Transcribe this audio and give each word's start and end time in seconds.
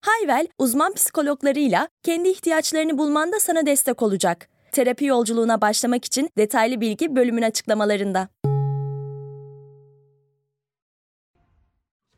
Hayvel, 0.00 0.46
uzman 0.58 0.94
psikologlarıyla 0.94 1.88
kendi 2.02 2.28
ihtiyaçlarını 2.28 2.98
bulmanda 2.98 3.40
sana 3.40 3.66
destek 3.66 4.02
olacak. 4.02 4.48
Terapi 4.72 5.04
yolculuğuna 5.04 5.60
başlamak 5.60 6.04
için 6.04 6.30
detaylı 6.38 6.80
bilgi 6.80 7.16
bölümün 7.16 7.42
açıklamalarında. 7.42 8.28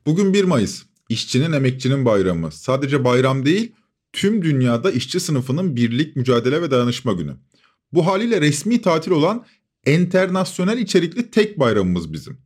Bugün 0.07 0.35
1 0.35 0.45
Mayıs. 0.45 0.83
İşçinin, 1.09 1.53
emekçinin 1.53 2.05
bayramı. 2.05 2.53
Sadece 2.53 3.05
bayram 3.05 3.47
değil, 3.47 3.75
tüm 4.13 4.43
dünyada 4.43 4.91
işçi 4.91 5.21
sınıfının 5.21 5.77
birlik, 5.77 6.17
mücadele 6.17 6.63
ve 6.63 6.71
dayanışma 6.71 7.13
günü. 7.13 7.37
Bu 7.93 8.07
haliyle 8.07 8.41
resmi 8.41 8.83
tatil 8.83 9.11
olan 9.11 9.47
enternasyonel 9.87 10.79
içerikli 10.79 11.31
tek 11.31 11.59
bayramımız 11.59 12.13
bizim. 12.13 12.39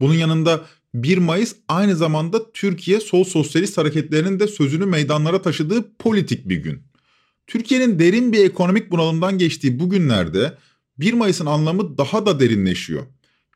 Bunun 0.00 0.14
yanında 0.14 0.64
1 0.94 1.18
Mayıs 1.18 1.54
aynı 1.68 1.96
zamanda 1.96 2.52
Türkiye 2.52 3.00
sol 3.00 3.24
sosyalist 3.24 3.78
hareketlerinin 3.78 4.40
de 4.40 4.46
sözünü 4.46 4.86
meydanlara 4.86 5.42
taşıdığı 5.42 5.96
politik 5.98 6.48
bir 6.48 6.56
gün. 6.56 6.82
Türkiye'nin 7.46 7.98
derin 7.98 8.32
bir 8.32 8.44
ekonomik 8.44 8.90
bunalımdan 8.90 9.38
geçtiği 9.38 9.78
bu 9.78 9.90
günlerde 9.90 10.58
1 10.98 11.12
Mayıs'ın 11.12 11.46
anlamı 11.46 11.98
daha 11.98 12.26
da 12.26 12.40
derinleşiyor. 12.40 13.02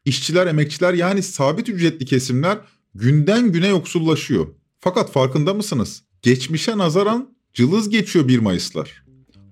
İşçiler, 0.05 0.47
emekçiler 0.47 0.95
yani 0.95 1.23
sabit 1.23 1.69
ücretli 1.69 2.07
kesimler 2.07 2.59
günden 2.95 3.53
güne 3.53 3.69
yoksullaşıyor. 3.69 4.47
Fakat 4.81 5.13
farkında 5.13 5.55
mısınız? 5.55 6.03
Geçmişe 6.23 6.79
nazaran 6.79 7.35
cılız 7.55 7.89
geçiyor 7.89 8.29
1 8.29 8.39
Mayıs'lar. 8.39 9.05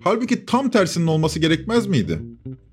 Halbuki 0.03 0.45
tam 0.45 0.69
tersinin 0.69 1.07
olması 1.07 1.39
gerekmez 1.39 1.87
miydi? 1.87 2.19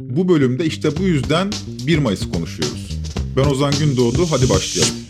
Bu 0.01 0.29
bölümde 0.29 0.67
işte 0.67 0.97
bu 0.97 1.03
yüzden 1.03 1.53
1 1.87 1.99
Mayıs 1.99 2.31
konuşuyoruz. 2.33 2.99
Ben 3.37 3.45
Ozan 3.45 3.75
Gündoğdu, 3.79 4.27
hadi 4.31 4.49
başlayalım. 4.49 5.04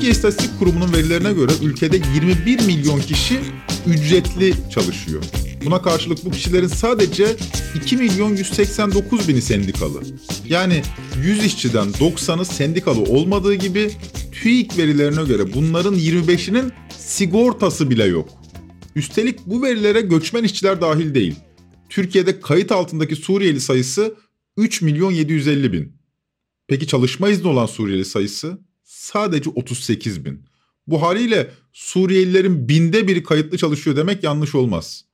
Türkiye 0.00 0.12
İstatistik 0.12 0.58
Kurumu'nun 0.58 0.92
verilerine 0.92 1.32
göre 1.32 1.52
ülkede 1.62 2.00
21 2.14 2.66
milyon 2.66 3.00
kişi 3.00 3.40
ücretli 3.86 4.54
çalışıyor. 4.70 5.22
Buna 5.64 5.82
karşılık 5.82 6.24
bu 6.24 6.30
kişilerin 6.30 6.66
sadece 6.66 7.26
2 7.84 7.96
milyon 7.96 8.36
189 8.36 9.28
bini 9.28 9.42
sendikalı. 9.42 10.02
Yani 10.48 10.82
100 11.24 11.44
işçiden 11.44 11.88
90'ı 11.88 12.44
sendikalı 12.44 13.02
olmadığı 13.02 13.54
gibi 13.54 13.90
TÜİK 14.32 14.78
verilerine 14.78 15.22
göre 15.24 15.54
bunların 15.54 15.94
25'inin 15.94 16.72
sigortası 16.98 17.90
bile 17.90 18.04
yok. 18.04 18.28
Üstelik 18.96 19.46
bu 19.46 19.62
verilere 19.62 20.00
göçmen 20.00 20.44
işçiler 20.44 20.80
dahil 20.80 21.14
değil. 21.14 21.34
Türkiye'de 21.88 22.40
kayıt 22.40 22.72
altındaki 22.72 23.16
Suriyeli 23.16 23.60
sayısı 23.60 24.14
3 24.56 24.82
milyon 24.82 25.10
750 25.10 25.72
bin. 25.72 25.92
Peki 26.68 26.86
çalışma 26.86 27.28
izni 27.28 27.48
olan 27.48 27.66
Suriyeli 27.66 28.04
sayısı 28.04 28.58
sadece 28.84 29.50
38 29.50 30.24
bin. 30.24 30.44
Bu 30.86 31.02
haliyle 31.02 31.50
Suriyelilerin 31.72 32.68
binde 32.68 33.08
biri 33.08 33.22
kayıtlı 33.22 33.58
çalışıyor 33.58 33.96
demek 33.96 34.24
yanlış 34.24 34.54
olmaz. 34.54 35.04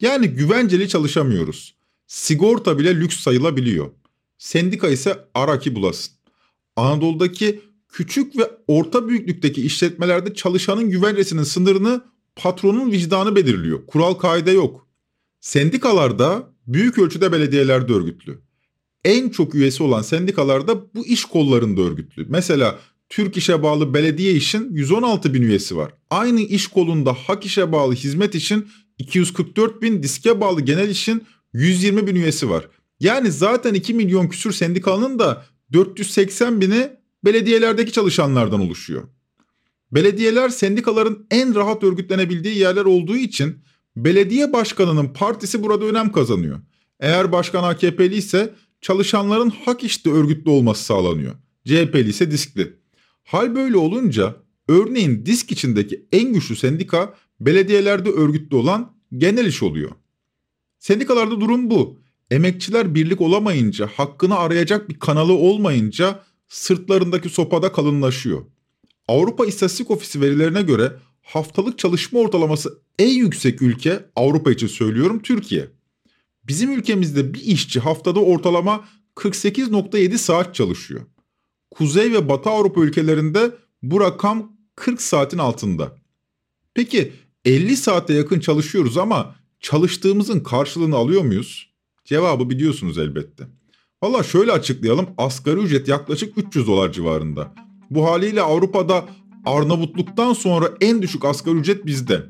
Yani 0.00 0.28
güvenceli 0.28 0.88
çalışamıyoruz. 0.88 1.74
Sigorta 2.06 2.78
bile 2.78 3.00
lüks 3.00 3.16
sayılabiliyor. 3.16 3.90
Sendika 4.38 4.88
ise 4.88 5.24
araki 5.34 5.74
bulasın. 5.74 6.14
Anadolu'daki 6.76 7.60
küçük 7.88 8.38
ve 8.38 8.50
orta 8.68 9.08
büyüklükteki 9.08 9.62
işletmelerde 9.62 10.34
çalışanın 10.34 10.90
güvencesinin 10.90 11.42
sınırını 11.42 12.04
patronun 12.36 12.92
vicdanı 12.92 13.36
belirliyor. 13.36 13.86
Kural 13.86 14.14
kaide 14.14 14.50
yok. 14.50 14.88
Sendikalarda 15.40 16.50
büyük 16.66 16.98
ölçüde 16.98 17.32
belediyelerde 17.32 17.92
örgütlü. 17.92 18.38
En 19.04 19.28
çok 19.28 19.54
üyesi 19.54 19.82
olan 19.82 20.02
sendikalarda 20.02 20.94
bu 20.94 21.06
iş 21.06 21.24
kollarında 21.24 21.80
örgütlü. 21.80 22.26
Mesela 22.28 22.78
Türk 23.08 23.36
İş'e 23.36 23.62
bağlı 23.62 23.94
belediye 23.94 24.32
işin 24.32 24.74
116 24.74 25.34
bin 25.34 25.42
üyesi 25.42 25.76
var. 25.76 25.92
Aynı 26.10 26.40
iş 26.40 26.66
kolunda 26.66 27.12
Hak 27.12 27.46
İş'e 27.46 27.72
bağlı 27.72 27.94
hizmet 27.94 28.34
işin 28.34 28.68
244 28.98 29.82
bin, 29.82 30.02
diske 30.02 30.40
bağlı 30.40 30.60
genel 30.60 30.88
işin 30.88 31.24
120 31.52 32.06
bin 32.06 32.14
üyesi 32.14 32.50
var. 32.50 32.68
Yani 33.00 33.30
zaten 33.30 33.74
2 33.74 33.94
milyon 33.94 34.28
küsür 34.28 34.52
sendikanın 34.52 35.18
da 35.18 35.46
480 35.72 36.60
bini 36.60 36.90
belediyelerdeki 37.24 37.92
çalışanlardan 37.92 38.60
oluşuyor. 38.60 39.02
Belediyeler 39.94 40.48
sendikaların 40.48 41.26
en 41.30 41.54
rahat 41.54 41.82
örgütlenebildiği 41.82 42.58
yerler 42.58 42.84
olduğu 42.84 43.16
için 43.16 43.58
belediye 43.96 44.52
başkanının 44.52 45.08
partisi 45.08 45.62
burada 45.62 45.84
önem 45.84 46.12
kazanıyor. 46.12 46.60
Eğer 47.00 47.32
başkan 47.32 47.64
AKP'li 47.64 48.14
ise 48.14 48.54
çalışanların 48.80 49.52
hak 49.64 49.84
işte 49.84 50.10
örgütlü 50.10 50.50
olması 50.50 50.84
sağlanıyor. 50.84 51.34
CHP'li 51.64 52.08
ise 52.08 52.30
diskli. 52.30 52.76
Hal 53.24 53.54
böyle 53.54 53.76
olunca 53.76 54.36
örneğin 54.68 55.26
disk 55.26 55.52
içindeki 55.52 56.06
en 56.12 56.32
güçlü 56.32 56.56
sendika 56.56 57.14
belediyelerde 57.40 58.10
örgütlü 58.10 58.56
olan 58.56 58.92
genel 59.18 59.46
iş 59.46 59.62
oluyor. 59.62 59.90
Sendikalarda 60.78 61.40
durum 61.40 61.70
bu. 61.70 61.98
Emekçiler 62.30 62.94
birlik 62.94 63.20
olamayınca, 63.20 63.86
hakkını 63.86 64.36
arayacak 64.36 64.88
bir 64.88 64.98
kanalı 64.98 65.32
olmayınca 65.32 66.22
sırtlarındaki 66.48 67.28
sopada 67.28 67.72
kalınlaşıyor. 67.72 68.42
Avrupa 69.08 69.46
İstatistik 69.46 69.90
Ofisi 69.90 70.20
verilerine 70.20 70.62
göre 70.62 70.92
haftalık 71.22 71.78
çalışma 71.78 72.20
ortalaması 72.20 72.78
en 72.98 73.08
yüksek 73.08 73.62
ülke 73.62 74.04
Avrupa 74.16 74.50
için 74.52 74.66
söylüyorum 74.66 75.22
Türkiye. 75.22 75.68
Bizim 76.44 76.72
ülkemizde 76.72 77.34
bir 77.34 77.40
işçi 77.40 77.80
haftada 77.80 78.20
ortalama 78.20 78.84
48.7 79.16 80.18
saat 80.18 80.54
çalışıyor. 80.54 81.00
Kuzey 81.70 82.12
ve 82.12 82.28
Batı 82.28 82.50
Avrupa 82.50 82.80
ülkelerinde 82.80 83.50
bu 83.82 84.00
rakam 84.00 84.52
40 84.76 85.02
saatin 85.02 85.38
altında. 85.38 85.96
Peki 86.74 87.12
50 87.44 87.76
saate 87.76 88.14
yakın 88.14 88.40
çalışıyoruz 88.40 88.98
ama 88.98 89.34
çalıştığımızın 89.60 90.40
karşılığını 90.40 90.96
alıyor 90.96 91.22
muyuz? 91.22 91.74
Cevabı 92.04 92.50
biliyorsunuz 92.50 92.98
elbette. 92.98 93.44
Valla 94.02 94.22
şöyle 94.22 94.52
açıklayalım 94.52 95.08
asgari 95.18 95.60
ücret 95.60 95.88
yaklaşık 95.88 96.38
300 96.38 96.66
dolar 96.66 96.92
civarında. 96.92 97.54
Bu 97.94 98.04
haliyle 98.04 98.42
Avrupa'da 98.42 99.04
Arnavutluk'tan 99.46 100.32
sonra 100.32 100.68
en 100.80 101.02
düşük 101.02 101.24
asgari 101.24 101.56
ücret 101.56 101.86
bizde. 101.86 102.22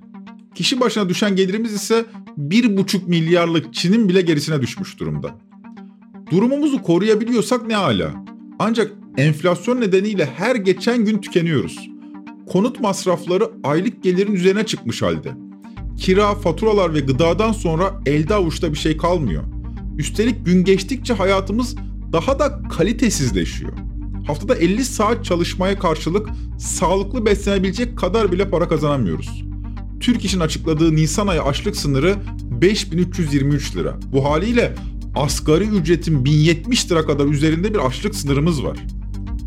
Kişi 0.55 0.81
başına 0.81 1.09
düşen 1.09 1.37
gelirimiz 1.37 1.73
ise 1.73 2.05
1,5 2.39 3.07
milyarlık 3.07 3.75
Çin'in 3.75 4.09
bile 4.09 4.21
gerisine 4.21 4.63
düşmüş 4.63 5.01
durumda. 5.01 5.31
Durumumuzu 6.31 6.83
koruyabiliyorsak 6.83 7.67
ne 7.67 7.75
hala. 7.75 8.15
Ancak 8.59 8.93
enflasyon 9.17 9.81
nedeniyle 9.81 10.27
her 10.37 10.57
geçen 10.57 11.05
gün 11.05 11.19
tükeniyoruz. 11.19 11.91
Konut 12.47 12.81
masrafları 12.81 13.51
aylık 13.65 14.03
gelirin 14.03 14.33
üzerine 14.33 14.67
çıkmış 14.67 15.03
halde. 15.03 15.33
Kira, 15.97 16.35
faturalar 16.35 16.95
ve 16.95 17.01
gıdadan 17.01 17.53
sonra 17.53 18.01
elde 18.07 18.35
avuçta 18.35 18.73
bir 18.73 18.79
şey 18.79 18.97
kalmıyor. 18.97 19.43
Üstelik 19.99 20.47
gün 20.47 20.65
geçtikçe 20.65 21.15
hayatımız 21.15 21.77
daha 22.13 22.39
da 22.39 22.63
kalitesizleşiyor. 22.69 23.84
Haftada 24.27 24.55
50 24.55 24.85
saat 24.85 25.25
çalışmaya 25.25 25.79
karşılık 25.79 26.29
sağlıklı 26.59 27.27
beslenebilecek 27.27 27.99
kadar 27.99 28.33
bile 28.33 28.51
para 28.51 28.69
kazanamıyoruz. 28.69 29.45
Türk 30.01 30.25
İş'in 30.25 30.41
açıkladığı 30.41 30.97
Nisan 30.97 31.27
ayı 31.27 31.43
açlık 31.43 31.77
sınırı 31.77 32.17
5323 32.51 33.77
lira. 33.77 33.99
Bu 34.13 34.25
haliyle 34.25 34.75
asgari 35.17 35.65
ücretin 35.65 36.25
1070 36.25 36.91
lira 36.91 37.07
kadar 37.07 37.27
üzerinde 37.27 37.75
bir 37.75 37.87
açlık 37.87 38.15
sınırımız 38.15 38.65
var. 38.65 38.79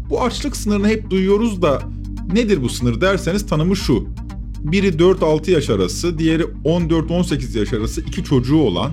Bu 0.10 0.24
açlık 0.24 0.58
sınırını 0.58 0.88
hep 0.88 1.10
duyuyoruz 1.10 1.62
da 1.62 1.82
nedir 2.34 2.62
bu 2.62 2.70
sınır 2.70 3.02
derseniz 3.02 3.48
tanımı 3.48 3.76
şu. 3.76 4.08
Biri 4.60 4.88
4-6 4.88 5.52
yaş 5.52 5.70
arası, 5.70 6.20
diğeri 6.20 6.44
14-18 6.44 7.60
yaş 7.60 7.74
arası 7.74 8.02
iki 8.02 8.24
çocuğu 8.24 8.58
olan 8.58 8.92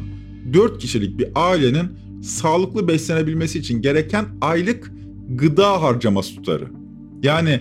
4 0.53 0.79
kişilik 0.79 1.19
bir 1.19 1.29
ailenin 1.35 1.89
sağlıklı 2.23 2.89
beslenebilmesi 2.89 3.59
için 3.59 3.83
gereken 3.83 4.27
aylık 4.41 4.94
gıda 5.29 5.83
harcaması 5.83 6.35
tutarı. 6.35 6.69
Yani 7.23 7.61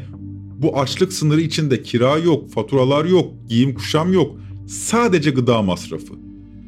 bu 0.58 0.80
açlık 0.80 1.14
sınırı 1.14 1.42
içinde 1.42 1.82
kira 1.84 2.18
yok, 2.18 2.52
faturalar 2.52 3.06
yok, 3.06 3.32
giyim 3.50 3.74
kuşam 3.74 4.14
yok. 4.14 4.32
Sadece 4.68 5.32
gıda 5.32 5.62
masrafı. 5.62 6.14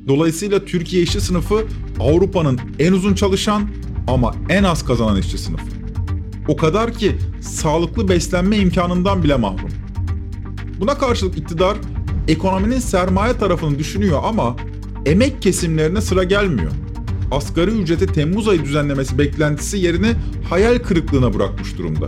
Dolayısıyla 0.07 0.65
Türkiye 0.65 1.03
işçi 1.03 1.21
sınıfı 1.21 1.65
Avrupa'nın 2.00 2.59
en 2.80 2.94
uzun 2.94 3.13
çalışan 3.13 3.69
ama 4.07 4.36
en 4.50 4.63
az 4.63 4.86
kazanan 4.86 5.18
işçi 5.18 5.38
sınıfı. 5.38 5.65
O 6.47 6.56
kadar 6.56 6.94
ki 6.94 7.12
sağlıklı 7.41 8.09
beslenme 8.09 8.57
imkanından 8.57 9.24
bile 9.24 9.36
mahrum. 9.36 9.69
Buna 10.80 10.98
karşılık 10.98 11.38
iktidar 11.38 11.77
ekonominin 12.27 12.80
sermaye 12.80 13.33
tarafını 13.33 13.80
düşünüyor 13.80 14.19
ama 14.24 14.56
emek 15.06 15.41
kesimlerine 15.41 16.01
sıra 16.01 16.24
gelmiyor. 16.24 16.71
Asgari 17.31 17.72
ücreti 17.72 18.06
Temmuz 18.06 18.48
ayı 18.48 18.63
düzenlemesi 18.63 19.18
beklentisi 19.18 19.77
yerini 19.77 20.13
hayal 20.50 20.80
kırıklığına 20.80 21.33
bırakmış 21.33 21.77
durumda. 21.77 22.07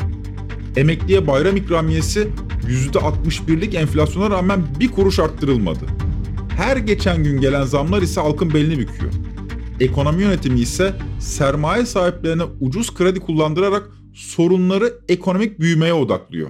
Emekliye 0.75 1.27
bayram 1.27 1.57
ikramiyesi 1.57 2.27
%61'lik 2.67 3.75
enflasyona 3.75 4.29
rağmen 4.29 4.65
bir 4.79 4.87
kuruş 4.87 5.19
arttırılmadı. 5.19 5.85
Her 6.57 6.77
geçen 6.77 7.23
gün 7.23 7.41
gelen 7.41 7.63
zamlar 7.63 8.01
ise 8.01 8.21
halkın 8.21 8.53
belini 8.53 8.77
büküyor. 8.79 9.13
Ekonomi 9.79 10.21
yönetimi 10.23 10.59
ise 10.59 10.95
sermaye 11.19 11.85
sahiplerine 11.85 12.43
ucuz 12.59 12.93
kredi 12.93 13.19
kullandırarak 13.19 13.89
sorunları 14.13 14.93
ekonomik 15.09 15.59
büyümeye 15.59 15.93
odaklıyor. 15.93 16.49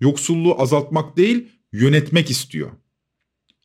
Yoksulluğu 0.00 0.62
azaltmak 0.62 1.16
değil, 1.16 1.48
yönetmek 1.72 2.30
istiyor. 2.30 2.70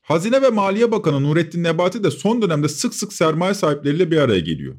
Hazine 0.06 0.42
ve 0.42 0.50
Maliye 0.50 0.92
Bakanı 0.92 1.24
Nurettin 1.24 1.64
Nebati 1.64 2.04
de 2.04 2.12
son 2.12 2.42
dönemde 2.42 2.70
sık 2.70 2.96
sık 2.96 3.14
sermaye 3.14 3.54
sahipleriyle 3.54 4.12
bir 4.12 4.18
araya 4.18 4.40
geliyor. 4.40 4.76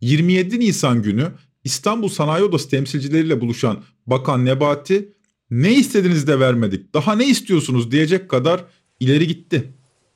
27 0.00 0.60
Nisan 0.60 1.02
günü 1.02 1.32
İstanbul 1.64 2.08
Sanayi 2.08 2.44
Odası 2.44 2.70
temsilcileriyle 2.70 3.40
buluşan 3.40 3.84
Bakan 4.06 4.44
Nebati, 4.44 5.12
ne 5.50 5.72
istediniz 5.74 6.26
de 6.26 6.40
vermedik, 6.40 6.94
daha 6.94 7.14
ne 7.14 7.26
istiyorsunuz 7.26 7.90
diyecek 7.90 8.28
kadar 8.28 8.64
ileri 9.00 9.26
gitti. 9.26 9.72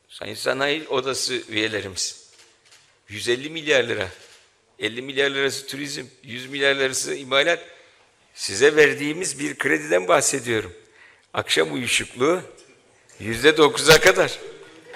Sayın 0.08 0.34
Sanayi 0.34 0.88
Odası 0.88 1.42
üyelerimiz, 1.48 2.30
150 3.08 3.50
milyar 3.50 3.84
lira, 3.84 4.08
50 4.78 5.02
milyar 5.02 5.30
lirası 5.30 5.66
turizm, 5.66 6.04
100 6.22 6.50
milyar 6.50 6.74
lirası 6.74 7.14
imalat, 7.14 7.60
size 8.34 8.76
verdiğimiz 8.76 9.38
bir 9.38 9.54
krediden 9.54 10.08
bahsediyorum. 10.08 10.72
Akşam 11.34 11.74
uyuşukluğu 11.74 12.40
yüzde 13.22 13.56
dokuza 13.56 14.00
kadar. 14.00 14.38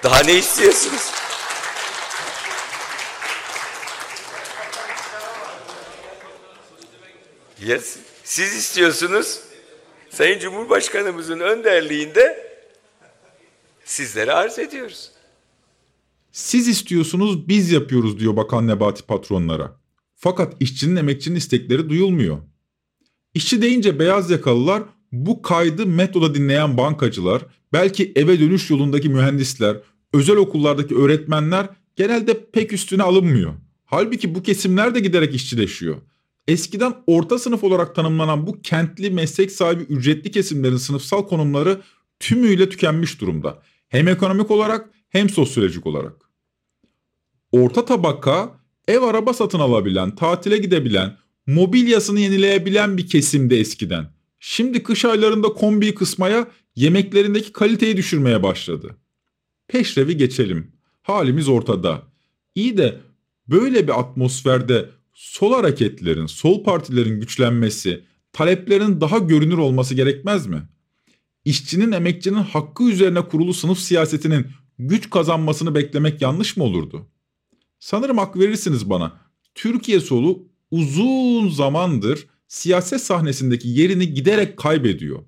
Daha 0.03 0.23
ne 0.23 0.37
istiyorsunuz? 0.37 1.11
Yes. 7.65 7.97
Siz 8.23 8.55
istiyorsunuz. 8.55 9.39
Sayın 10.09 10.39
Cumhurbaşkanımızın 10.39 11.39
önderliğinde 11.39 12.47
sizlere 13.85 14.31
arz 14.31 14.59
ediyoruz. 14.59 15.11
Siz 16.31 16.67
istiyorsunuz 16.67 17.47
biz 17.47 17.71
yapıyoruz 17.71 18.19
diyor 18.19 18.35
Bakan 18.35 18.67
Nebati 18.67 19.03
patronlara. 19.03 19.79
Fakat 20.15 20.53
işçinin 20.59 20.95
emekçinin 20.95 21.35
istekleri 21.35 21.89
duyulmuyor. 21.89 22.37
İşçi 23.33 23.61
deyince 23.61 23.99
beyaz 23.99 24.31
yakalılar 24.31 24.83
bu 25.11 25.41
kaydı 25.41 25.85
metroda 25.85 26.35
dinleyen 26.35 26.77
bankacılar, 26.77 27.41
belki 27.73 28.11
eve 28.15 28.39
dönüş 28.39 28.69
yolundaki 28.69 29.09
mühendisler, 29.09 29.77
özel 30.13 30.35
okullardaki 30.35 30.95
öğretmenler 30.95 31.69
genelde 31.95 32.45
pek 32.51 32.73
üstüne 32.73 33.03
alınmıyor. 33.03 33.53
Halbuki 33.85 34.35
bu 34.35 34.43
kesimler 34.43 34.95
de 34.95 34.99
giderek 34.99 35.35
işçileşiyor. 35.35 35.97
Eskiden 36.47 36.93
orta 37.07 37.39
sınıf 37.39 37.63
olarak 37.63 37.95
tanımlanan 37.95 38.47
bu 38.47 38.61
kentli 38.61 39.09
meslek 39.09 39.51
sahibi 39.51 39.83
ücretli 39.83 40.31
kesimlerin 40.31 40.77
sınıfsal 40.77 41.27
konumları 41.27 41.81
tümüyle 42.19 42.69
tükenmiş 42.69 43.21
durumda. 43.21 43.61
Hem 43.89 44.07
ekonomik 44.07 44.51
olarak 44.51 44.89
hem 45.09 45.29
sosyolojik 45.29 45.87
olarak. 45.87 46.13
Orta 47.51 47.85
tabaka 47.85 48.59
ev 48.87 49.01
araba 49.01 49.33
satın 49.33 49.59
alabilen, 49.59 50.15
tatile 50.15 50.57
gidebilen, 50.57 51.17
mobilyasını 51.47 52.19
yenileyebilen 52.19 52.97
bir 52.97 53.07
kesimde 53.07 53.59
eskiden. 53.59 54.16
Şimdi 54.39 54.83
kış 54.83 55.05
aylarında 55.05 55.47
kombiyi 55.47 55.95
kısmaya, 55.95 56.47
yemeklerindeki 56.75 57.51
kaliteyi 57.51 57.97
düşürmeye 57.97 58.43
başladı. 58.43 58.97
Peşrevi 59.67 60.17
geçelim. 60.17 60.71
Halimiz 61.01 61.49
ortada. 61.49 62.03
İyi 62.55 62.77
de 62.77 62.99
böyle 63.47 63.87
bir 63.87 63.99
atmosferde 63.99 64.89
sol 65.13 65.53
hareketlerin, 65.53 66.25
sol 66.25 66.63
partilerin 66.63 67.19
güçlenmesi, 67.19 68.03
taleplerin 68.33 69.01
daha 69.01 69.17
görünür 69.17 69.57
olması 69.57 69.95
gerekmez 69.95 70.47
mi? 70.47 70.61
İşçinin, 71.45 71.91
emekçinin 71.91 72.35
hakkı 72.35 72.83
üzerine 72.83 73.21
kurulu 73.21 73.53
sınıf 73.53 73.79
siyasetinin 73.79 74.47
güç 74.79 75.09
kazanmasını 75.09 75.75
beklemek 75.75 76.21
yanlış 76.21 76.57
mı 76.57 76.63
olurdu? 76.63 77.07
Sanırım 77.79 78.17
hak 78.17 78.39
verirsiniz 78.39 78.89
bana. 78.89 79.19
Türkiye 79.55 79.99
solu 79.99 80.47
uzun 80.71 81.49
zamandır 81.49 82.27
siyaset 82.47 83.01
sahnesindeki 83.01 83.69
yerini 83.69 84.13
giderek 84.13 84.57
kaybediyor. 84.57 85.23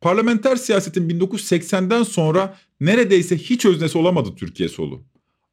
Parlamenter 0.00 0.56
siyasetin 0.56 1.08
1980'den 1.08 2.02
sonra 2.02 2.58
neredeyse 2.80 3.38
hiç 3.38 3.64
öznesi 3.64 3.98
olamadı 3.98 4.28
Türkiye 4.36 4.68
solu. 4.68 5.02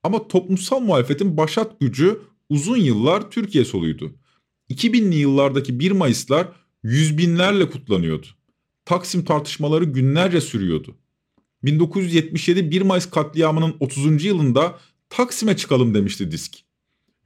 Ama 0.03 0.27
toplumsal 0.27 0.79
muhalefetin 0.79 1.37
başat 1.37 1.79
gücü 1.79 2.21
uzun 2.49 2.77
yıllar 2.77 3.31
Türkiye 3.31 3.65
soluydu. 3.65 4.15
2000'li 4.69 5.15
yıllardaki 5.15 5.79
1 5.79 5.91
Mayıslar 5.91 6.47
yüz 6.83 7.17
binlerle 7.17 7.69
kutlanıyordu. 7.69 8.27
Taksim 8.85 9.25
tartışmaları 9.25 9.83
günlerce 9.83 10.41
sürüyordu. 10.41 10.95
1977 11.63 12.71
1 12.71 12.81
Mayıs 12.81 13.09
katliamının 13.09 13.75
30. 13.79 14.25
yılında 14.25 14.79
Taksim'e 15.09 15.57
çıkalım 15.57 15.93
demişti 15.93 16.31
disk. 16.31 16.59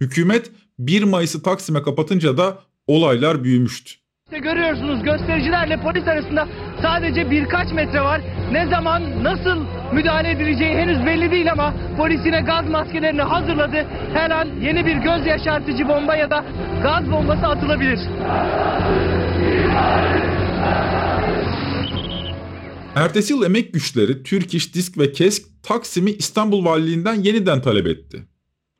Hükümet 0.01 0.51
1 0.79 1.03
Mayıs'ı 1.03 1.41
Taksim'e 1.41 1.81
kapatınca 1.81 2.37
da 2.37 2.63
olaylar 2.87 3.43
büyümüştü. 3.43 3.91
İşte 4.25 4.39
görüyorsunuz 4.39 5.03
göstericilerle 5.03 5.81
polis 5.81 6.07
arasında 6.07 6.47
sadece 6.81 7.31
birkaç 7.31 7.73
metre 7.73 8.01
var. 8.01 8.21
Ne 8.51 8.67
zaman 8.67 9.23
nasıl 9.23 9.65
müdahale 9.93 10.31
edileceği 10.31 10.75
henüz 10.75 11.05
belli 11.05 11.31
değil 11.31 11.51
ama 11.51 11.73
polis 11.97 12.19
yine 12.25 12.41
gaz 12.41 12.69
maskelerini 12.69 13.21
hazırladı. 13.21 13.87
Her 14.13 14.31
an 14.31 14.47
yeni 14.61 14.85
bir 14.85 14.95
göz 14.95 15.25
yaşartıcı 15.25 15.87
bomba 15.87 16.15
ya 16.15 16.29
da 16.29 16.45
gaz 16.83 17.11
bombası 17.11 17.47
atılabilir. 17.47 17.99
Ertesi 22.95 23.33
yıl 23.33 23.43
emek 23.43 23.73
güçleri 23.73 24.23
Türk 24.23 24.53
İş, 24.53 24.73
Disk 24.75 24.97
ve 24.97 25.11
KESK 25.11 25.43
Taksim'i 25.63 26.11
İstanbul 26.11 26.65
Valiliğinden 26.65 27.15
yeniden 27.15 27.61
talep 27.61 27.87
etti. 27.87 28.27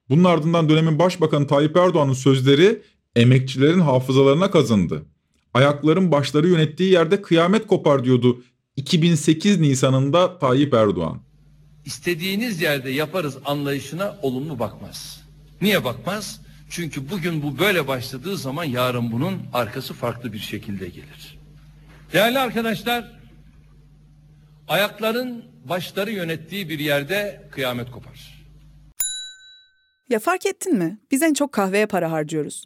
Bunun 0.10 0.24
ardından 0.24 0.70
dönemin 0.70 1.00
Başbakanı 1.00 1.48
Tayyip 1.48 1.78
Erdoğan'ın 1.78 2.14
sözleri 2.14 2.82
emekçilerin 3.18 3.80
hafızalarına 3.80 4.52
kazındı. 4.52 5.06
Ayakların 5.54 6.12
başları 6.12 6.48
yönettiği 6.48 6.92
yerde 6.92 7.22
kıyamet 7.22 7.68
kopar 7.68 8.04
diyordu 8.04 8.44
2008 8.76 9.60
Nisan'ında 9.60 10.40
Tayyip 10.40 10.74
Erdoğan. 10.74 11.22
İstediğiniz 11.86 12.62
yerde 12.62 12.90
yaparız 12.90 13.38
anlayışına 13.46 14.18
olumlu 14.22 14.60
bakmaz. 14.60 15.24
Niye 15.62 15.84
bakmaz? 15.84 16.42
Çünkü 16.70 17.10
bugün 17.10 17.44
bu 17.44 17.60
böyle 17.60 17.88
başladığı 17.88 18.38
zaman 18.38 18.64
yarın 18.64 19.12
bunun 19.12 19.38
arkası 19.54 19.94
farklı 19.94 20.34
bir 20.34 20.40
şekilde 20.40 20.88
gelir. 20.88 21.38
Değerli 22.14 22.40
arkadaşlar, 22.40 23.12
ayakların 24.68 25.46
başları 25.66 26.12
yönettiği 26.12 26.70
bir 26.70 26.80
yerde 26.80 27.48
kıyamet 27.52 27.92
kopar. 27.92 28.46
Ya 30.10 30.20
fark 30.20 30.46
ettin 30.46 30.78
mi? 30.78 30.98
Biz 31.12 31.24
en 31.24 31.34
çok 31.34 31.52
kahveye 31.52 31.86
para 31.86 32.12
harcıyoruz. 32.12 32.66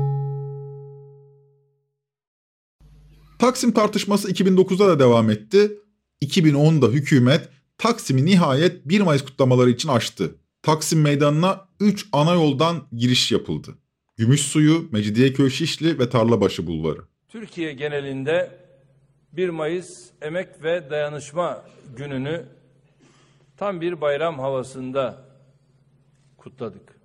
Taksim 3.41 3.71
tartışması 3.71 4.31
2009'da 4.31 4.87
da 4.87 4.99
devam 4.99 5.29
etti. 5.29 5.71
2010'da 6.21 6.87
hükümet 6.87 7.49
Taksim'i 7.77 8.25
nihayet 8.25 8.85
1 8.85 9.01
Mayıs 9.01 9.25
kutlamaları 9.25 9.69
için 9.69 9.89
açtı. 9.89 10.35
Taksim 10.61 11.01
Meydanı'na 11.01 11.67
3 11.79 12.07
ana 12.11 12.33
yoldan 12.33 12.81
giriş 12.91 13.31
yapıldı. 13.31 13.75
Gümüşsuyu, 14.17 14.89
Mecidiyeköy 14.91 15.49
Şişli 15.49 15.99
ve 15.99 16.09
Tarlabaşı 16.09 16.67
Bulvarı. 16.67 17.01
Türkiye 17.29 17.73
genelinde 17.73 18.51
1 19.33 19.49
Mayıs 19.49 20.09
Emek 20.21 20.63
ve 20.63 20.89
Dayanışma 20.89 21.65
Günü'nü 21.97 22.45
tam 23.57 23.81
bir 23.81 24.01
bayram 24.01 24.39
havasında 24.39 25.25
kutladık. 26.37 26.95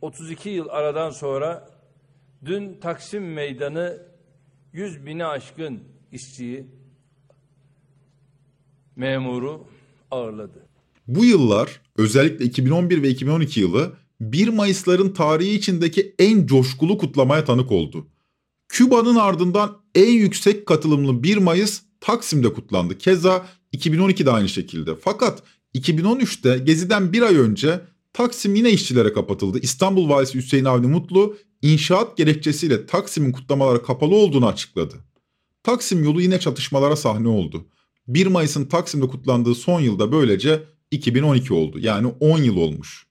32 0.00 0.48
yıl 0.48 0.68
aradan 0.68 1.10
sonra 1.10 1.68
dün 2.44 2.80
Taksim 2.80 3.32
Meydanı 3.32 4.09
100 4.72 5.06
bini 5.06 5.24
aşkın 5.24 5.80
işçiyi, 6.12 6.66
memuru 8.96 9.66
ağırladı. 10.10 10.66
Bu 11.08 11.24
yıllar 11.24 11.80
özellikle 11.96 12.44
2011 12.44 13.02
ve 13.02 13.08
2012 13.08 13.60
yılı 13.60 13.92
1 14.20 14.48
Mayıs'ların 14.48 15.10
tarihi 15.10 15.54
içindeki 15.54 16.14
en 16.18 16.46
coşkulu 16.46 16.98
kutlamaya 16.98 17.44
tanık 17.44 17.72
oldu. 17.72 18.06
Küba'nın 18.68 19.16
ardından 19.16 19.78
en 19.94 20.12
yüksek 20.12 20.66
katılımlı 20.66 21.22
1 21.22 21.36
Mayıs 21.36 21.82
Taksim'de 22.00 22.52
kutlandı. 22.52 22.98
Keza 22.98 23.46
2012'de 23.74 24.30
aynı 24.30 24.48
şekilde. 24.48 24.94
Fakat 24.96 25.42
2013'te 25.74 26.58
Gezi'den 26.58 27.12
bir 27.12 27.22
ay 27.22 27.36
önce 27.36 27.80
Taksim 28.12 28.54
yine 28.54 28.70
işçilere 28.70 29.12
kapatıldı. 29.12 29.58
İstanbul 29.62 30.08
Valisi 30.08 30.38
Hüseyin 30.38 30.64
Avni 30.64 30.86
Mutlu 30.86 31.36
inşaat 31.62 32.16
gerekçesiyle 32.16 32.86
Taksim'in 32.86 33.32
kutlamalara 33.32 33.82
kapalı 33.82 34.14
olduğunu 34.14 34.46
açıkladı. 34.46 34.94
Taksim 35.62 36.04
yolu 36.04 36.22
yine 36.22 36.40
çatışmalara 36.40 36.96
sahne 36.96 37.28
oldu. 37.28 37.66
1 38.08 38.26
Mayıs'ın 38.26 38.64
Taksim'de 38.64 39.06
kutlandığı 39.06 39.54
son 39.54 39.80
yılda 39.80 40.12
böylece 40.12 40.62
2012 40.90 41.54
oldu. 41.54 41.78
Yani 41.78 42.06
10 42.20 42.38
yıl 42.38 42.56
olmuş. 42.56 43.06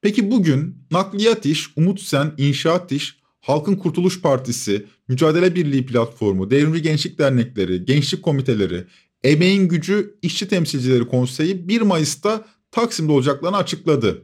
Peki 0.00 0.30
bugün 0.30 0.76
Nakliyat 0.90 1.46
İş, 1.46 1.70
Umut 1.76 2.00
Sen, 2.00 2.34
İnşaat 2.38 2.92
İş, 2.92 3.16
Halkın 3.40 3.76
Kurtuluş 3.76 4.20
Partisi, 4.20 4.86
Mücadele 5.08 5.54
Birliği 5.54 5.86
Platformu, 5.86 6.50
Devrimci 6.50 6.82
Gençlik 6.82 7.18
Dernekleri, 7.18 7.84
Gençlik 7.84 8.22
Komiteleri, 8.22 8.84
Emeğin 9.24 9.68
Gücü 9.68 10.18
İşçi 10.22 10.48
Temsilcileri 10.48 11.08
Konseyi 11.08 11.68
1 11.68 11.80
Mayıs'ta 11.80 12.44
Taksim'de 12.70 13.12
olacaklarını 13.12 13.56
açıkladı. 13.56 14.22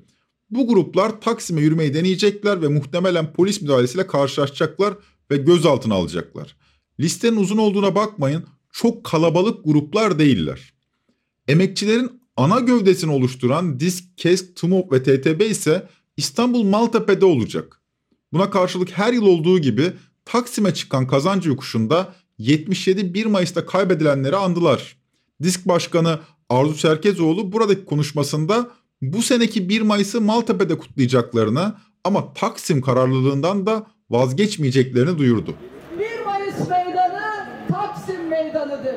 Bu 0.51 0.69
gruplar 0.69 1.21
Taksim'e 1.21 1.61
yürümeyi 1.61 1.95
deneyecekler 1.95 2.63
ve 2.63 2.69
muhtemelen 2.69 3.33
polis 3.33 3.63
müdahalesiyle 3.63 4.07
karşılaşacaklar 4.07 4.95
ve 5.31 5.37
gözaltına 5.37 5.95
alacaklar. 5.95 6.57
Listenin 7.01 7.37
uzun 7.37 7.59
olduğuna 7.59 7.95
bakmayın, 7.95 8.45
çok 8.73 9.05
kalabalık 9.05 9.65
gruplar 9.65 10.19
değiller. 10.19 10.75
Emekçilerin 11.49 12.23
ana 12.37 12.61
gövdesini 12.61 13.11
oluşturan 13.11 13.81
DİSK, 13.81 14.05
KESK, 14.17 14.57
TUMOP 14.57 14.93
ve 14.93 15.03
TTB 15.03 15.41
ise 15.41 15.89
İstanbul 16.17 16.63
Maltepe'de 16.63 17.25
olacak. 17.25 17.83
Buna 18.33 18.51
karşılık 18.51 18.91
her 18.91 19.13
yıl 19.13 19.27
olduğu 19.27 19.59
gibi 19.59 19.93
Taksim'e 20.25 20.75
çıkan 20.75 21.07
kazancı 21.07 21.49
yokuşunda 21.49 22.15
77 22.39 23.15
1 23.15 23.27
Mayıs'ta 23.27 23.67
kaybedilenleri 23.67 24.37
andılar. 24.37 24.97
Disk 25.43 25.69
Başkanı 25.69 26.19
Arzu 26.49 26.77
Çerkezoğlu 26.77 27.53
buradaki 27.53 27.85
konuşmasında 27.85 28.71
bu 29.03 29.23
seneki 29.23 29.69
1 29.69 29.83
Mayıs'ı 29.83 30.21
Maltepe'de 30.21 30.79
kutlayacaklarını 30.79 31.75
ama 32.05 32.33
Taksim 32.33 32.81
kararlılığından 32.81 33.67
da 33.67 33.87
vazgeçmeyeceklerini 34.11 35.19
duyurdu. 35.19 35.55
1 35.99 36.25
Mayıs 36.25 36.69
meydanı 36.69 37.47
Taksim 37.69 38.29
meydanıdır. 38.29 38.97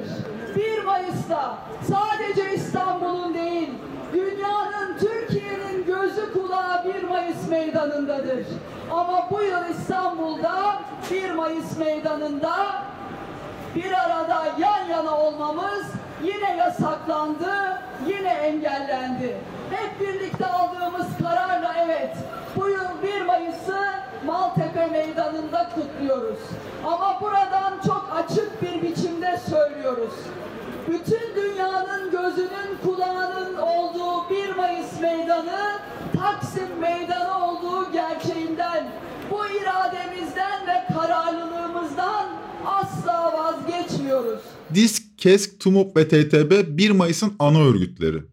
1 0.56 0.84
Mayıs'ta 0.84 1.58
sadece 1.90 2.56
İstanbul'un 2.56 3.34
değil, 3.34 3.70
dünyanın, 4.14 4.98
Türkiye'nin 5.00 5.86
gözü 5.86 6.34
kulağı 6.34 6.86
1 6.86 7.04
Mayıs 7.04 7.50
meydanındadır. 7.50 8.46
Ama 8.92 9.28
bu 9.32 9.44
yıl 9.44 9.80
İstanbul'da 9.80 10.82
1 11.12 11.32
Mayıs 11.32 11.78
meydanında 11.78 12.84
bir 13.76 13.92
arada 13.92 14.46
yan 14.60 14.88
yana 14.90 15.18
olmamız 15.18 15.86
yine 16.24 16.58
yasaklandı, 16.58 17.82
yine 18.08 18.41
engellendi. 18.52 19.38
Hep 19.72 20.00
birlikte 20.00 20.46
aldığımız 20.46 21.08
kararla 21.22 21.76
evet 21.86 22.18
bu 22.56 22.70
yıl 22.70 23.20
1 23.20 23.26
Mayıs'ı 23.26 23.80
Maltepe 24.26 24.88
Meydanı'nda 24.88 25.70
kutluyoruz. 25.76 26.40
Ama 26.86 27.22
buradan 27.22 27.74
çok 27.86 28.10
açık 28.16 28.62
bir 28.62 28.82
biçimde 28.82 29.40
söylüyoruz. 29.50 30.14
Bütün 30.88 31.36
dünyanın 31.36 32.12
gözünün 32.12 32.78
kulağının 32.86 33.58
olduğu 33.58 34.30
1 34.30 34.56
Mayıs 34.56 35.02
Meydanı 35.02 35.72
Taksim 36.20 36.80
Meydanı 36.82 37.46
olduğu 37.46 37.92
gerçeğinden 37.92 38.92
bu 39.32 39.48
irademizden 39.48 40.68
ve 40.68 40.94
kararlılığımızdan 40.94 42.26
asla 42.66 43.34
vazgeçmiyoruz. 43.34 44.42
DİSK, 44.74 45.04
KESK, 45.18 45.60
TUMOP 45.60 45.98
ve 45.98 46.08
TTB 46.08 46.78
1 46.78 46.92
Mayıs'ın 46.92 47.34
ana 47.40 47.62
örgütleri. 47.62 48.24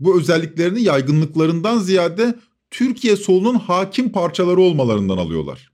Bu 0.00 0.18
özelliklerini 0.18 0.82
yaygınlıklarından 0.82 1.78
ziyade 1.78 2.38
Türkiye 2.70 3.16
solunun 3.16 3.54
hakim 3.54 4.12
parçaları 4.12 4.60
olmalarından 4.60 5.18
alıyorlar. 5.18 5.72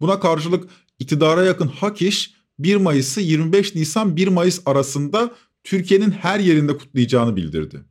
Buna 0.00 0.20
karşılık 0.20 0.70
iktidara 0.98 1.44
yakın 1.44 1.68
Hak 1.68 2.02
İş 2.02 2.34
1 2.58 2.76
Mayıs'ı 2.76 3.20
25 3.20 3.74
Nisan 3.74 4.16
1 4.16 4.28
Mayıs 4.28 4.60
arasında 4.66 5.34
Türkiye'nin 5.64 6.10
her 6.10 6.40
yerinde 6.40 6.76
kutlayacağını 6.76 7.36
bildirdi. 7.36 7.84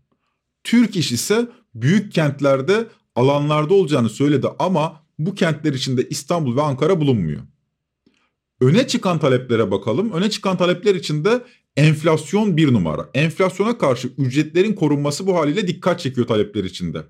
Türk 0.63 0.95
İş 0.95 1.11
ise 1.11 1.47
büyük 1.75 2.13
kentlerde 2.13 2.87
alanlarda 3.15 3.73
olacağını 3.73 4.09
söyledi 4.09 4.47
ama 4.59 5.03
bu 5.19 5.35
kentler 5.35 5.73
içinde 5.73 6.09
İstanbul 6.09 6.55
ve 6.55 6.61
Ankara 6.61 7.01
bulunmuyor. 7.01 7.41
Öne 8.61 8.87
çıkan 8.87 9.19
taleplere 9.19 9.71
bakalım. 9.71 10.11
Öne 10.11 10.29
çıkan 10.29 10.57
talepler 10.57 10.95
içinde 10.95 11.41
enflasyon 11.79 12.57
bir 12.57 12.73
numara. 12.73 13.09
Enflasyona 13.13 13.77
karşı 13.77 14.09
ücretlerin 14.17 14.73
korunması 14.73 15.27
bu 15.27 15.35
haliyle 15.35 15.67
dikkat 15.67 15.99
çekiyor 15.99 16.27
talepler 16.27 16.63
içinde. 16.63 17.03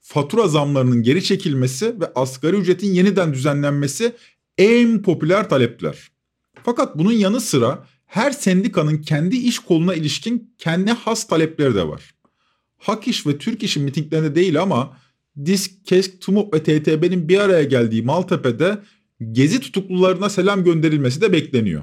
Fatura 0.00 0.48
zamlarının 0.48 1.02
geri 1.02 1.24
çekilmesi 1.24 2.00
ve 2.00 2.12
asgari 2.14 2.56
ücretin 2.56 2.92
yeniden 2.92 3.32
düzenlenmesi 3.34 4.12
en 4.58 5.02
popüler 5.02 5.48
talepler. 5.48 6.10
Fakat 6.62 6.98
bunun 6.98 7.12
yanı 7.12 7.40
sıra 7.40 7.86
her 8.06 8.30
sendikanın 8.30 9.02
kendi 9.02 9.36
iş 9.36 9.58
koluna 9.58 9.94
ilişkin 9.94 10.54
kendi 10.58 10.90
has 10.90 11.26
talepleri 11.26 11.74
de 11.74 11.88
var. 11.88 12.14
Hak 12.78 13.08
İş 13.08 13.26
ve 13.26 13.38
Türk 13.38 13.62
İş'in 13.62 13.82
mitinglerinde 13.82 14.34
değil 14.34 14.62
ama 14.62 14.96
DİSK, 15.44 15.70
KESK, 15.86 16.20
TUMOP 16.20 16.54
ve 16.54 16.62
TTB'nin 16.62 17.28
bir 17.28 17.38
araya 17.38 17.64
geldiği 17.64 18.02
Maltepe'de 18.02 18.78
gezi 19.32 19.60
tutuklularına 19.60 20.30
selam 20.30 20.64
gönderilmesi 20.64 21.20
de 21.20 21.32
bekleniyor. 21.32 21.82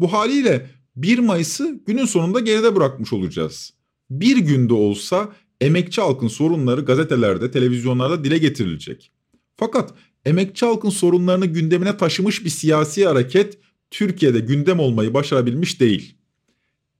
Bu 0.00 0.12
haliyle 0.12 0.77
1 1.02 1.18
Mayıs'ı 1.18 1.80
günün 1.86 2.04
sonunda 2.04 2.40
geride 2.40 2.76
bırakmış 2.76 3.12
olacağız. 3.12 3.72
Bir 4.10 4.36
günde 4.36 4.74
olsa 4.74 5.32
emekçi 5.60 6.00
halkın 6.00 6.28
sorunları 6.28 6.80
gazetelerde, 6.80 7.50
televizyonlarda 7.50 8.24
dile 8.24 8.38
getirilecek. 8.38 9.12
Fakat 9.56 9.94
emekçi 10.24 10.66
halkın 10.66 10.90
sorunlarını 10.90 11.46
gündemine 11.46 11.96
taşımış 11.96 12.44
bir 12.44 12.50
siyasi 12.50 13.06
hareket 13.06 13.58
Türkiye'de 13.90 14.40
gündem 14.40 14.80
olmayı 14.80 15.14
başarabilmiş 15.14 15.80
değil. 15.80 16.16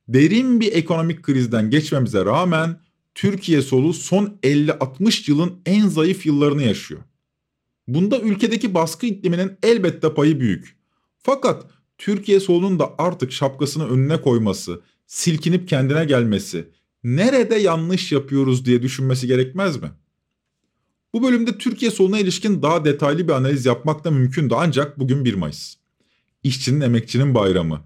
Derin 0.09 0.61
bir 0.61 0.73
ekonomik 0.73 1.23
krizden 1.23 1.71
geçmemize 1.71 2.25
rağmen 2.25 2.81
Türkiye 3.15 3.63
solu 3.63 3.95
son 3.95 4.39
50-60 4.43 5.31
yılın 5.31 5.53
en 5.67 5.89
zayıf 5.89 6.27
yıllarını 6.27 6.63
yaşıyor. 6.63 7.01
Bunda 7.89 8.21
ülkedeki 8.21 8.75
baskı 8.75 9.07
ikliminin 9.07 9.53
elbette 9.63 10.15
payı 10.15 10.41
büyük. 10.41 10.77
Fakat 11.19 11.67
Türkiye 11.99 12.41
solunun 12.41 12.79
da 12.79 12.95
artık 12.99 13.33
şapkasını 13.33 13.89
önüne 13.89 14.21
koyması, 14.21 14.81
silkinip 15.07 15.69
kendine 15.69 16.05
gelmesi, 16.05 16.69
nerede 17.05 17.55
yanlış 17.55 18.13
yapıyoruz 18.13 18.65
diye 18.65 18.83
düşünmesi 18.83 19.27
gerekmez 19.27 19.83
mi? 19.83 19.91
Bu 21.13 21.23
bölümde 21.23 21.59
Türkiye 21.59 21.91
soluna 21.91 22.19
ilişkin 22.19 22.63
daha 22.63 22.85
detaylı 22.85 23.29
bir 23.29 23.33
analiz 23.33 23.67
yapmak 23.67 24.05
da 24.05 24.11
mümkündü 24.11 24.55
ancak 24.57 24.99
bugün 24.99 25.25
1 25.25 25.35
Mayıs. 25.35 25.75
İşçinin 26.43 26.81
emekçinin 26.81 27.35
bayramı. 27.35 27.85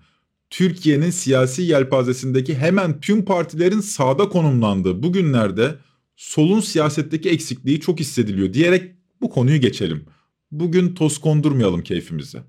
Türkiye'nin 0.51 1.11
siyasi 1.11 1.63
yelpazesindeki 1.63 2.55
hemen 2.55 3.01
tüm 3.01 3.25
partilerin 3.25 3.81
sağda 3.81 4.29
konumlandığı 4.29 5.03
bu 5.03 5.13
günlerde 5.13 5.75
solun 6.17 6.61
siyasetteki 6.61 7.31
eksikliği 7.31 7.81
çok 7.81 8.01
hissediliyor 8.01 8.53
diyerek 8.53 8.95
bu 9.21 9.31
konuyu 9.31 9.61
geçelim. 9.61 10.05
Bugün 10.51 10.95
toz 10.95 11.19
kondurmayalım 11.19 11.83
keyfimize. 11.83 12.43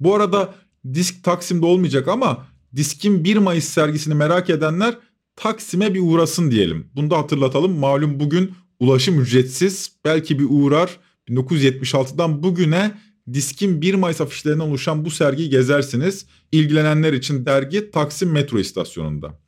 Bu 0.00 0.14
arada 0.14 0.54
disk 0.94 1.24
Taksim'de 1.24 1.66
olmayacak 1.66 2.08
ama 2.08 2.46
diskin 2.76 3.24
1 3.24 3.36
Mayıs 3.36 3.64
sergisini 3.64 4.14
merak 4.14 4.50
edenler 4.50 4.98
Taksim'e 5.36 5.94
bir 5.94 6.00
uğrasın 6.00 6.50
diyelim. 6.50 6.90
Bunu 6.96 7.10
da 7.10 7.18
hatırlatalım. 7.18 7.78
Malum 7.78 8.20
bugün 8.20 8.54
ulaşım 8.80 9.20
ücretsiz. 9.20 9.92
Belki 10.04 10.38
bir 10.38 10.46
uğrar 10.50 11.00
1976'dan 11.28 12.42
bugüne 12.42 12.94
diskin 13.32 13.82
1 13.82 13.94
Mayıs 13.94 14.20
afişlerinden 14.20 14.64
oluşan 14.64 15.04
bu 15.04 15.10
sergiyi 15.10 15.50
gezersiniz. 15.50 16.26
İlgilenenler 16.52 17.12
için 17.12 17.46
dergi 17.46 17.90
Taksim 17.90 18.30
metro 18.30 18.58
istasyonunda. 18.58 19.40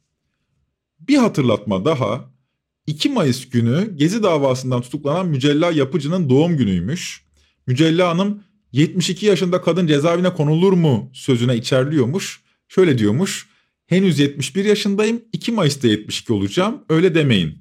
Bir 1.01 1.17
hatırlatma 1.17 1.85
daha. 1.85 2.31
2 2.87 3.09
Mayıs 3.09 3.51
günü 3.51 3.97
Gezi 3.97 4.23
davasından 4.23 4.81
tutuklanan 4.81 5.29
Mücella 5.29 5.71
Yapıcı'nın 5.71 6.31
doğum 6.31 6.57
günüymüş. 6.57 7.25
Mücella 7.67 8.09
Hanım 8.09 8.43
72 8.73 9.27
yaşında 9.27 9.63
kadın 9.63 9.87
cezaevine 9.87 10.35
konulur 10.35 10.73
mu 10.73 11.11
sözüne 11.13 11.57
içerliyormuş. 11.57 12.41
Şöyle 12.69 12.99
diyormuş. 12.99 13.49
Henüz 13.87 14.19
71 14.19 14.65
yaşındayım 14.65 15.21
2 15.33 15.53
Mayıs'ta 15.53 15.89
72 15.89 16.33
olacağım 16.33 16.85
öyle 16.89 17.15
demeyin. 17.15 17.59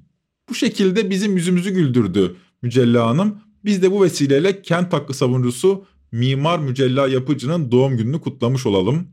Bu 0.50 0.54
şekilde 0.54 1.10
bizim 1.10 1.36
yüzümüzü 1.36 1.70
güldürdü 1.70 2.36
Mücella 2.62 3.06
Hanım. 3.06 3.38
Biz 3.64 3.82
de 3.82 3.90
bu 3.90 4.02
vesileyle 4.02 4.62
kent 4.62 4.92
hakkı 4.92 5.14
savunucusu 5.14 5.84
Mimar 6.12 6.58
Mücella 6.58 7.08
Yapıcı'nın 7.08 7.72
doğum 7.72 7.96
gününü 7.96 8.20
kutlamış 8.20 8.66
olalım. 8.66 9.08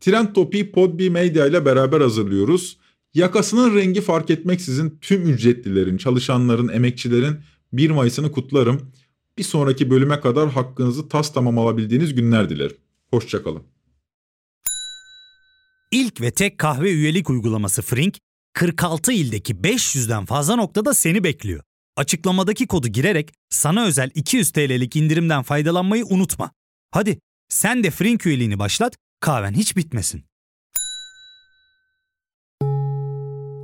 Trend 0.00 0.28
Topi'yi 0.34 0.72
Podbi 0.72 1.10
Media 1.10 1.46
ile 1.46 1.64
beraber 1.64 2.00
hazırlıyoruz. 2.00 2.76
Yakasının 3.14 3.74
rengi 3.74 4.00
fark 4.00 4.30
etmeksizin 4.30 4.98
tüm 5.00 5.30
ücretlilerin, 5.30 5.96
çalışanların, 5.96 6.68
emekçilerin 6.68 7.36
1 7.72 7.90
Mayıs'ını 7.90 8.32
kutlarım. 8.32 8.92
Bir 9.38 9.42
sonraki 9.42 9.90
bölüme 9.90 10.20
kadar 10.20 10.50
hakkınızı 10.50 11.08
tas 11.08 11.32
tamam 11.32 11.58
alabildiğiniz 11.58 12.14
günler 12.14 12.48
dilerim. 12.48 12.76
Hoşçakalın. 13.10 13.62
İlk 15.90 16.20
ve 16.20 16.30
tek 16.30 16.58
kahve 16.58 16.90
üyelik 16.92 17.30
uygulaması 17.30 17.82
Frink, 17.82 18.18
46 18.52 19.12
ildeki 19.12 19.54
500'den 19.54 20.24
fazla 20.24 20.56
noktada 20.56 20.94
seni 20.94 21.24
bekliyor. 21.24 21.62
Açıklamadaki 21.96 22.66
kodu 22.66 22.88
girerek 22.88 23.32
sana 23.50 23.86
özel 23.86 24.10
200 24.14 24.50
TL'lik 24.50 24.96
indirimden 24.96 25.42
faydalanmayı 25.42 26.04
unutma. 26.06 26.50
Hadi 26.90 27.18
sen 27.48 27.84
de 27.84 27.90
Frink 27.90 28.26
üyeliğini 28.26 28.58
başlat, 28.58 28.96
kahven 29.20 29.52
hiç 29.52 29.76
bitmesin. 29.76 30.24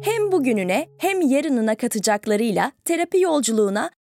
Hem 0.05 0.33
bugününe 0.33 0.88
hem 0.99 1.21
yarınına 1.21 1.76
katacaklarıyla 1.76 2.73
terapi 2.85 3.21
yolculuğuna 3.21 3.91